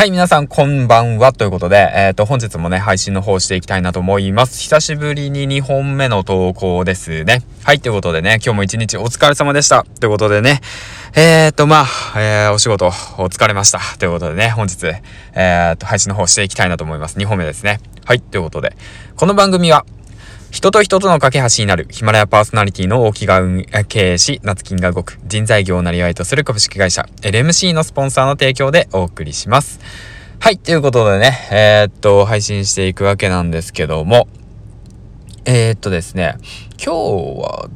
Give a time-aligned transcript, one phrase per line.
[0.00, 1.34] はい、皆さんこんばんは。
[1.34, 4.58] ということで、えっ、ー、と、本日もね、配信の方していきたいなと思います。
[4.62, 7.42] 久しぶりに2本目の投稿ですね。
[7.64, 9.84] はい、ということでね、今日も一日お疲れ様でした。
[10.00, 10.62] ということでね、
[11.14, 12.90] えっ、ー、と、まあ、えー、お仕事お
[13.26, 13.80] 疲れました。
[13.98, 14.86] ということでね、本日、
[15.34, 17.18] えっ、と、配信の方していきたいなと思います。
[17.18, 17.78] 2本目ですね。
[18.06, 18.74] はい、ということで、
[19.16, 19.84] この番組は、
[20.50, 29.78] 人と人との架け橋になるヒマラヤパーソナリティの大木が運経営し、夏金が動く人材業をなりわいとする株式会社 LMC のスポンサーの提供でお送りします。
[30.40, 34.26] はい、ということでね、えー、っと、配信していくわけなんですけども、
[35.44, 36.36] えー、っとですね、
[36.84, 37.68] 今日は、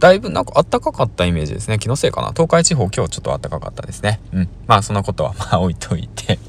[0.00, 1.78] だいぶなんか暖かかったイメージですね。
[1.78, 2.32] 気のせいかな。
[2.32, 4.20] 東海地方今日ちょっと暖かかったですね。
[4.32, 4.48] うん。
[4.66, 6.40] まあそのことはまあ置いといて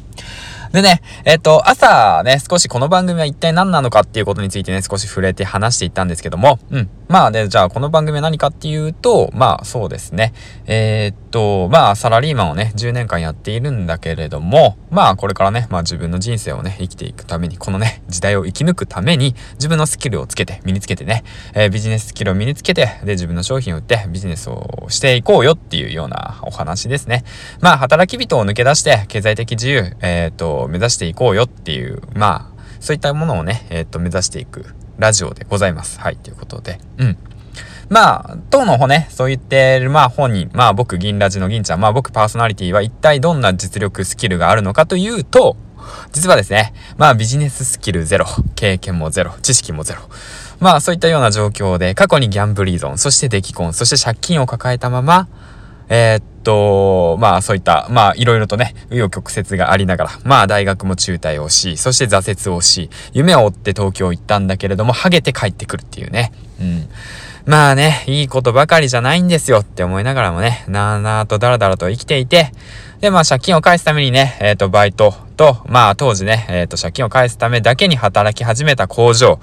[0.71, 6.89] でね、えっ、と、朝ね、少しこの番組は一体何なのかっていうことについてね、少し触れて話していったんですけども、うん。
[7.07, 10.33] まあね、じゃあこの番組は何かっていうと、まあそうですね。
[10.65, 27.23] えー、っと、まあサラリーマンをね、10年間やっているんだけれども、まあこれからね、まあ自分の人生をね、生きていくために、このね、時代を生き抜くために、自分のスキルをつけて、身につけてね、えー、ビジネススキルを身につけて、で、自分の商品を売ってビジネスをしていこうよっていうようなお話ですね。
[27.61, 34.65] まあ働き人を抜け出して、経済的自由、えー、っと、目指していこうよっていう、まあ、そういったものをね、えっと、目指していく
[34.97, 35.99] ラジオでございます。
[35.99, 36.79] はい、ということで。
[36.97, 37.17] うん。
[37.89, 45.55] まあ、当の方ね、そう言ってる、まあ本人、まあ僕、銀ラジの銀ちゃん、まあ僕パーソナリティは一体どんな実力、スキルがあるのかというと、
[46.11, 50.01] 実はですね、まあビジネススキルゼロ、経験もゼロ、知識もゼロ。
[50.59, 55.29] まあそういったような状況で、過去にギャンブル依存、そして出来婚、そして借金を抱えたまま、
[55.89, 66.31] えー、っと、まあそういった、まあいろいろとね、紆余曲折がありながら、まあ大学も中退をし、そして挫折をし、夢を追って東京行ったんだけれども、ハゲて帰ってくるっていうね。
[66.59, 66.89] うん。
[67.45, 72.51] まあね、いいことばかりじゃないんですよって思いながらもね、なーなーとダラダラと生きていて、
[72.99, 79.39] で、まあ借金を返すためにね、えっ、ー、と、バイトと、まあ当時ね、えっ、ー、と、借金を返すためだけに働き始めた工場、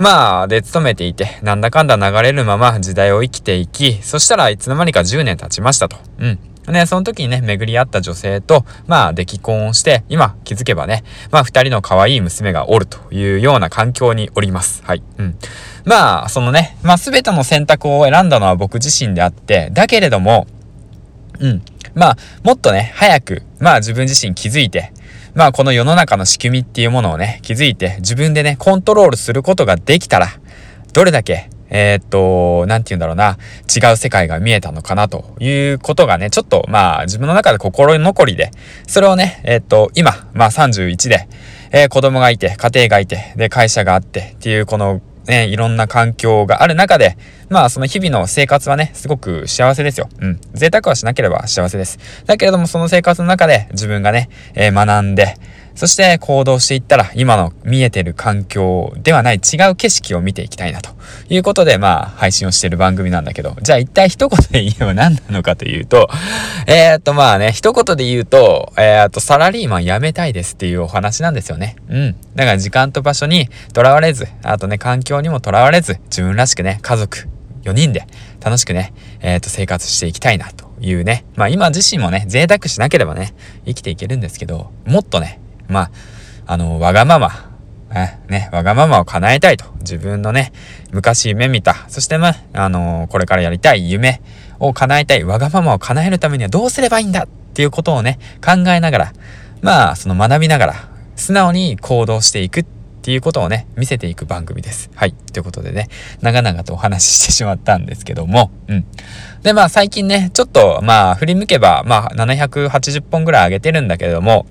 [0.00, 5.98] まあ、で勤めていて、なんだかんだ流れるまま時代を生きていき、そしたらいつの間にか10年経ちましたと。
[6.18, 6.38] うん。
[6.72, 14.82] ね、その時にね、巡り合った女性と、まあ、出来婚をして、今気づけばね、まあ、二人の可愛い娘がおるというような環境におります。
[14.86, 15.02] はい。
[15.18, 15.36] うん。
[15.84, 20.46] まあ、そのね、まあ、すべての選択を選んだのは僕自身であって、だけれども、
[21.40, 21.62] うん。
[21.94, 24.92] まあ、もっとね、早く、まあ自分自身気づいて、
[25.34, 30.28] まあこの世の中の仕組みっていうものをね、気づいて自分でね、コントロールすることができたら、
[30.92, 33.38] どれだけ、えー、っと、なんて言うんだろうな、
[33.74, 38.50] 違う世界が見えたのかなということがね、ちょっとまあ自分の中で心残りで、
[38.86, 41.28] それをね、えー、っと、今、まあ31で、
[41.70, 47.16] えー、子供がいて、家庭がいて、で、会社があってっていうこのね、いろんな環境がある中で、
[47.48, 50.08] まあその日々の生活はね、すごく幸せですよ。
[50.20, 50.40] うん。
[50.54, 51.98] 贅沢はしなければ幸せです。
[52.26, 55.36] だけれどもその生活の中で自分がね、えー、学んで、
[55.74, 60.90] そして行動していったら今の見えてる環境ではない違う景色を見ていきたいなと
[61.28, 66.08] いうことでまあ配信をしている番組なんだけど、じゃあ一体一言で言えば何なのかというと、
[66.66, 71.76] えー、っとまあね、一言で言うと、えー、っとサラリーマン辞めたいですっていうお話なんですよね。
[71.88, 72.16] うん。
[72.34, 77.28] だから時間と場所にとらわれず、あとね、環境にもとらわれず、自分らしくね、家族、
[77.62, 78.06] 4人で
[78.42, 81.24] 楽しくね、えっ、と、生活していきたいなというね。
[81.36, 83.34] まあ今自身もね、贅沢しなければね、
[83.66, 85.90] 生きていけるんですけど、もっとね、まあ、
[86.46, 87.30] あの、わがまま、
[88.28, 89.64] ね、わがままを叶えたいと。
[89.80, 90.52] 自分のね、
[90.92, 91.74] 昔夢見た。
[91.88, 94.20] そしてまあ、あのこれからやりたい夢
[94.60, 95.24] を叶えたい。
[95.24, 97.24] わがままを叶えるためにはどうすればいいんだ？
[97.24, 99.12] っていうことをね、考えながら、
[99.60, 100.74] まあ、その学びながら、
[101.16, 102.64] 素直に行動していくっ
[103.02, 104.90] ていうことをね、見せていく番組です。
[104.94, 105.12] はい。
[105.12, 105.88] ということでね、
[106.20, 108.86] 長々とお話ししてしまったんですけども、うん。
[109.42, 114.46] で、まあ最近ね、ちょっと、まあ振り向けば、まあ780本ぐらい上げてるんだけれども、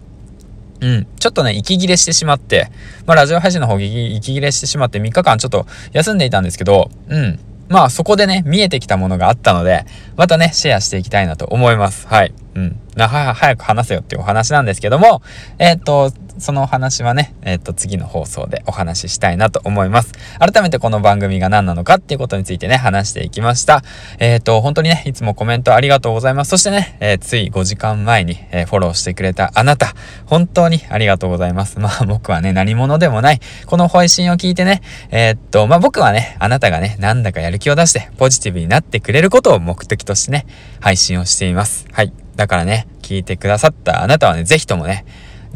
[0.81, 1.07] うん。
[1.19, 2.71] ちょっとね、息切れしてしまって、
[3.05, 7.39] まあ、ラジオ配信の方、息切れしてしまって3日間ちょっと休んでいたんですけど、うん。
[7.69, 9.85] まあ、そこでね、見えてきたものがあったので、
[10.17, 12.07] またね、シェアしていきたいなと思います。
[12.07, 12.33] はい。
[12.55, 12.79] うん。
[12.95, 15.21] な、は、早く話せよっていうお話なんですけども、
[15.59, 20.13] えっ、と、そのお話はね、えっ、と、次の放送でお話ししたいなと思います。
[20.39, 23.83] 改めてこの番組が何なのかっていうことについてね、話していきました。
[24.19, 26.49] えっ、と、本当にね、いつもコメントありがとうございます。
[26.49, 29.93] そしてね、えー、つい5時間前に、え、フォローしてくれたあなた、
[30.25, 31.79] 本当にありがとうございます。
[31.79, 34.81] まあ、僕はね、何者でもない、この配信を聞いてね、
[35.11, 40.45] えっと、まあ、僕はね、あなたがね、なんだかやる気を出して、ポジティブになってくれることを目的としてね、
[40.79, 41.85] 配信をしています。
[41.91, 42.13] はい。
[42.35, 45.05] だからね、聞いてくださったあなたはね、ぜひともね、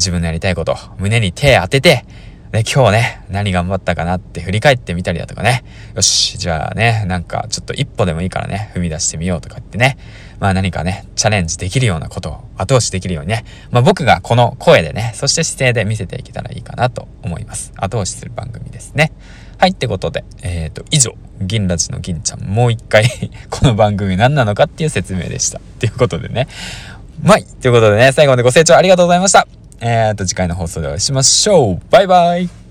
[0.04, 2.04] 自分のやりたいこと、胸に手当てて、
[2.52, 5.64] で、今日ね、何頑張ったかなって振り返ってみたりだとかね。
[5.96, 9.96] よし、じゃあね、なんかちょっと一歩でもいいからね、踏み出してみようとか言ってね。
[10.40, 17.72] まあ何かね、チャレンジできるようなことを後押しできるようにね、まあ僕がこの声でね、そして姿勢で見せていけたらいいかなと思います。
[17.76, 19.12] 後押しする番組ですね。
[19.58, 23.04] はい、ってことで、えっ、ー、と、以上、銀ラジの銀ちゃん、もう一回
[23.50, 25.60] この番組何なのかっていう説明でした。
[25.80, 26.46] ということでね。
[27.22, 29.63] まいということでね、最後までご清聴ありがとうございました。
[29.80, 31.80] えーと、次回の放送でお会いしましょう。
[31.90, 32.63] バイバイ